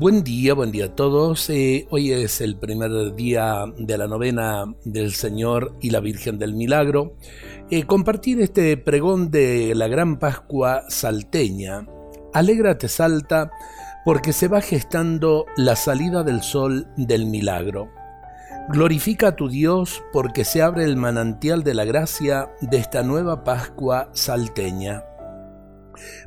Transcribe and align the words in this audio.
Buen 0.00 0.22
día, 0.22 0.54
buen 0.54 0.70
día 0.70 0.84
a 0.84 0.94
todos. 0.94 1.50
Eh, 1.50 1.88
hoy 1.90 2.12
es 2.12 2.40
el 2.40 2.56
primer 2.56 3.16
día 3.16 3.64
de 3.76 3.98
la 3.98 4.06
novena 4.06 4.72
del 4.84 5.12
Señor 5.12 5.74
y 5.80 5.90
la 5.90 5.98
Virgen 5.98 6.38
del 6.38 6.54
Milagro. 6.54 7.16
Eh, 7.68 7.82
compartir 7.82 8.40
este 8.40 8.76
pregón 8.76 9.32
de 9.32 9.74
la 9.74 9.88
Gran 9.88 10.20
Pascua 10.20 10.84
salteña. 10.88 11.84
Alégrate 12.32 12.86
Salta 12.86 13.50
porque 14.04 14.32
se 14.32 14.46
va 14.46 14.60
gestando 14.60 15.46
la 15.56 15.74
salida 15.74 16.22
del 16.22 16.42
sol 16.42 16.86
del 16.96 17.26
milagro. 17.26 17.90
Glorifica 18.68 19.28
a 19.28 19.36
tu 19.36 19.48
Dios 19.48 20.04
porque 20.12 20.44
se 20.44 20.62
abre 20.62 20.84
el 20.84 20.94
manantial 20.94 21.64
de 21.64 21.74
la 21.74 21.84
gracia 21.84 22.52
de 22.60 22.76
esta 22.76 23.02
nueva 23.02 23.42
Pascua 23.42 24.10
salteña. 24.12 25.02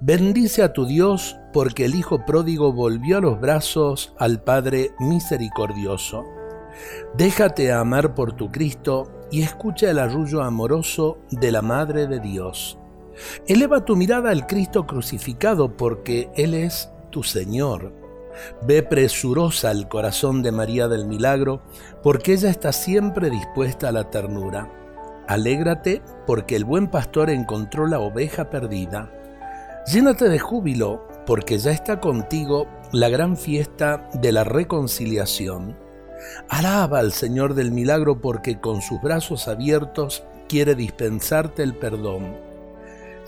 Bendice 0.00 0.62
a 0.62 0.72
tu 0.72 0.86
Dios 0.86 1.36
porque 1.52 1.84
el 1.84 1.94
Hijo 1.94 2.24
pródigo 2.24 2.72
volvió 2.72 3.18
a 3.18 3.20
los 3.20 3.40
brazos 3.40 4.14
al 4.18 4.42
Padre 4.42 4.92
misericordioso. 4.98 6.24
Déjate 7.16 7.72
amar 7.72 8.14
por 8.14 8.32
tu 8.32 8.50
Cristo 8.50 9.10
y 9.30 9.42
escucha 9.42 9.90
el 9.90 9.98
arrullo 9.98 10.42
amoroso 10.42 11.18
de 11.30 11.50
la 11.52 11.62
Madre 11.62 12.06
de 12.06 12.20
Dios. 12.20 12.78
Eleva 13.46 13.84
tu 13.84 13.96
mirada 13.96 14.30
al 14.30 14.46
Cristo 14.46 14.86
crucificado 14.86 15.76
porque 15.76 16.30
Él 16.36 16.52
es 16.52 16.90
tu 17.10 17.22
Señor 17.22 18.06
Ve 18.62 18.82
presurosa 18.82 19.70
al 19.70 19.88
corazón 19.88 20.42
de 20.42 20.52
María 20.52 20.88
del 20.88 21.06
Milagro, 21.06 21.62
porque 22.02 22.32
ella 22.34 22.50
está 22.50 22.72
siempre 22.72 23.30
dispuesta 23.30 23.88
a 23.88 23.92
la 23.92 24.10
ternura. 24.10 24.70
Alégrate, 25.28 26.02
porque 26.26 26.56
el 26.56 26.64
buen 26.64 26.88
pastor 26.88 27.30
encontró 27.30 27.86
la 27.86 27.98
oveja 27.98 28.50
perdida. 28.50 29.12
Llénate 29.86 30.28
de 30.28 30.40
júbilo, 30.40 31.06
porque 31.26 31.58
ya 31.58 31.70
está 31.70 32.00
contigo 32.00 32.66
la 32.90 33.08
gran 33.08 33.36
fiesta 33.36 34.10
de 34.14 34.32
la 34.32 34.42
reconciliación. 34.42 35.76
Alaba 36.48 36.98
al 36.98 37.12
Señor 37.12 37.54
del 37.54 37.70
Milagro, 37.70 38.20
porque 38.20 38.60
con 38.60 38.82
sus 38.82 39.00
brazos 39.00 39.46
abiertos 39.46 40.24
quiere 40.48 40.74
dispensarte 40.74 41.62
el 41.62 41.76
perdón. 41.76 42.36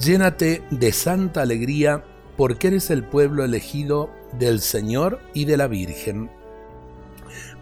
Llénate 0.01 0.65
de 0.73 0.93
santa 0.93 1.43
alegría, 1.43 2.03
porque 2.37 2.69
eres 2.69 2.91
el 2.91 3.05
pueblo 3.05 3.45
elegido 3.45 4.11
del 4.33 4.61
Señor 4.61 5.21
y 5.35 5.45
de 5.45 5.57
la 5.57 5.69
Virgen. 5.69 6.29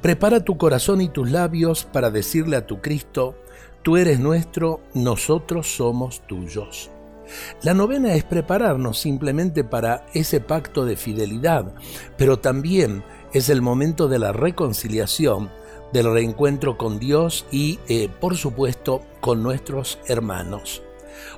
Prepara 0.01 0.41
tu 0.41 0.57
corazón 0.57 1.03
y 1.03 1.11
tus 1.11 1.31
labios 1.31 1.85
para 1.85 2.11
decirle 2.11 2.57
a 2.57 2.67
tu 2.67 2.81
Cristo, 2.81 3.35
tú 3.83 3.99
eres 3.99 4.21
nuestro, 4.21 4.81
nosotros 4.95 5.77
somos 5.77 6.27
tuyos. 6.27 6.91
La 7.63 7.75
novena 7.75 8.15
es 8.15 8.25
prepararnos 8.25 8.99
simplemente 8.99 9.65
para 9.65 10.07
ese 10.15 10.41
pacto 10.41 10.85
de 10.85 10.97
fidelidad, 10.97 11.75
pero 12.17 12.39
también 12.39 13.05
es 13.33 13.49
el 13.49 13.63
momento 13.63 14.09
de 14.09 14.19
la 14.19 14.33
reconciliación, 14.33 15.51
del 15.93 16.13
reencuentro 16.13 16.77
con 16.77 16.99
Dios 16.99 17.47
y, 17.51 17.79
eh, 17.89 18.09
por 18.21 18.37
supuesto, 18.37 19.03
con 19.21 19.43
nuestros 19.43 19.99
hermanos. 20.07 20.83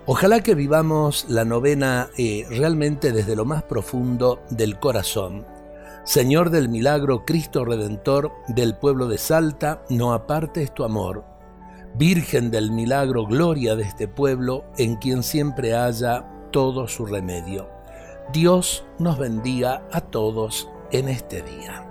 Ojalá 0.06 0.40
que 0.40 0.54
vivamos 0.54 1.26
la 1.28 1.44
novena 1.44 2.10
eh, 2.16 2.46
realmente 2.50 3.12
desde 3.12 3.36
lo 3.36 3.44
más 3.44 3.62
profundo 3.64 4.42
del 4.50 4.78
corazón. 4.78 5.46
Señor 6.04 6.50
del 6.50 6.68
milagro, 6.68 7.24
Cristo 7.26 7.64
Redentor 7.64 8.32
del 8.48 8.74
pueblo 8.74 9.08
de 9.08 9.18
Salta, 9.18 9.82
no 9.90 10.14
apartes 10.14 10.72
tu 10.72 10.84
amor. 10.84 11.37
Virgen 11.94 12.50
del 12.50 12.70
milagro, 12.70 13.26
gloria 13.26 13.74
de 13.76 13.82
este 13.82 14.08
pueblo, 14.08 14.64
en 14.76 14.96
quien 14.96 15.22
siempre 15.22 15.74
haya 15.74 16.24
todo 16.50 16.88
su 16.88 17.06
remedio. 17.06 17.68
Dios 18.32 18.84
nos 18.98 19.18
bendiga 19.18 19.82
a 19.90 20.00
todos 20.00 20.68
en 20.92 21.08
este 21.08 21.42
día. 21.42 21.84